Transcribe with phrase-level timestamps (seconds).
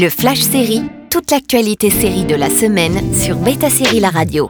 [0.00, 4.48] Le Flash Série, toute l'actualité série de la semaine sur Beta Série La Radio.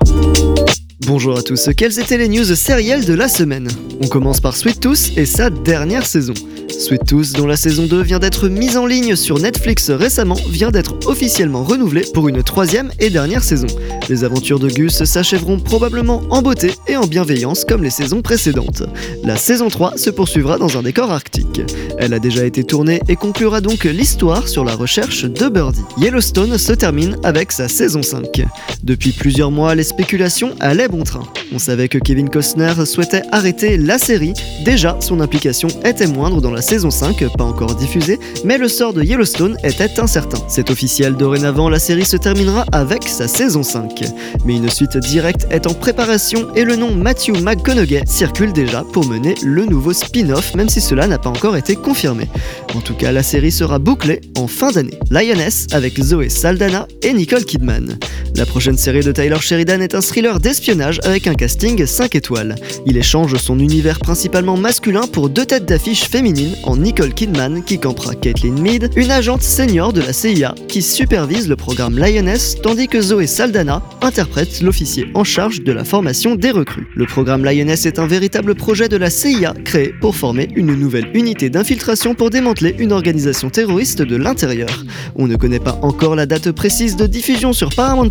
[1.07, 3.67] Bonjour à tous, quelles étaient les news sérielles de la semaine?
[4.03, 6.35] On commence par Sweet Tooth et sa dernière saison.
[6.69, 10.71] Sweet Tooth, dont la saison 2 vient d'être mise en ligne sur Netflix récemment, vient
[10.71, 13.69] d'être officiellement renouvelée pour une troisième et dernière saison.
[14.09, 18.83] Les aventures de Gus s'achèveront probablement en beauté et en bienveillance comme les saisons précédentes.
[19.23, 21.61] La saison 3 se poursuivra dans un décor arctique.
[21.99, 25.85] Elle a déjà été tournée et conclura donc l'histoire sur la recherche de Birdie.
[25.99, 28.45] Yellowstone se termine avec sa saison 5.
[28.83, 31.25] Depuis plusieurs mois, les spéculations allaient bon train.
[31.53, 34.33] On savait que Kevin Costner souhaitait arrêter la série.
[34.65, 38.95] Déjà, son implication était moindre dans la saison 5, pas encore diffusée, mais le sort
[38.95, 40.39] de Yellowstone était incertain.
[40.49, 43.98] C'est officiel, dorénavant, la série se terminera avec sa saison 5.
[44.45, 49.07] Mais une suite directe est en préparation et le nom Matthew McConaughey circule déjà pour
[49.07, 52.29] mener le nouveau spin-off, même si cela n'a pas encore été confirmé.
[52.75, 54.99] En tout cas, la série sera bouclée en fin d'année.
[55.11, 57.99] Lioness avec Zoé Saldana et Nicole Kidman.
[58.37, 62.55] La prochaine série de Tyler Sheridan est un thriller d'espionnage avec un casting 5 étoiles.
[62.87, 67.79] Il échange son univers principalement masculin pour deux têtes d'affiche féminines en Nicole Kidman qui
[67.81, 72.87] campera Caitlin Mead, une agente senior de la CIA qui supervise le programme Lioness, tandis
[72.87, 76.89] que Zoé Saldana interprète l'officier en charge de la formation des recrues.
[76.95, 81.11] Le programme Lioness est un véritable projet de la CIA créé pour former une nouvelle
[81.15, 84.85] unité d'infiltration pour démanteler une organisation terroriste de l'intérieur.
[85.17, 88.09] On ne connaît pas encore la date précise de diffusion sur Paramount+,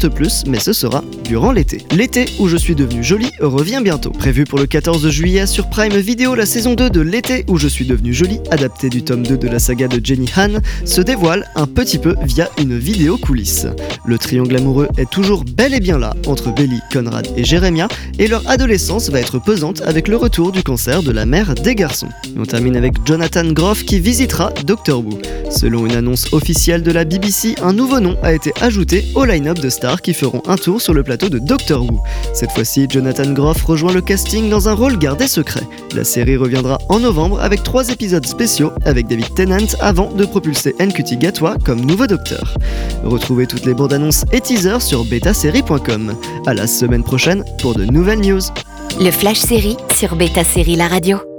[0.47, 1.83] mais ce sera durant l'été.
[1.91, 4.09] L'été où je suis devenu jolie revient bientôt.
[4.09, 7.67] Prévu pour le 14 juillet sur Prime Video, la saison 2 de L'été où je
[7.67, 11.45] suis devenu jolie, adaptée du tome 2 de la saga de Jenny Han, se dévoile
[11.55, 13.67] un petit peu via une vidéo coulisse.
[14.05, 18.27] Le triangle amoureux est toujours bel et bien là entre Belly, Conrad et Jeremiah, et
[18.27, 22.09] leur adolescence va être pesante avec le retour du cancer de la mère des garçons.
[22.37, 25.19] on termine avec Jonathan Groff qui visitera Doctor Who.
[25.51, 29.59] Selon une annonce officielle de la BBC, un nouveau nom a été ajouté au line-up
[29.59, 29.69] de
[30.01, 32.01] qui feront un tour sur le plateau de Doctor Who.
[32.33, 35.63] Cette fois-ci, Jonathan Groff rejoint le casting dans un rôle gardé secret.
[35.95, 40.75] La série reviendra en novembre avec trois épisodes spéciaux avec David Tennant avant de propulser
[40.79, 42.55] Ncuti Gatwa comme nouveau docteur.
[43.03, 46.15] Retrouvez toutes les bandes annonces et teasers sur betasérie.com.
[46.45, 48.41] À la semaine prochaine pour de nouvelles news.
[48.99, 51.36] Le Flash Série sur Beta Série La Radio.